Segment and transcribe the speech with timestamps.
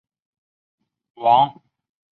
[1.13, 1.61] 王羽人。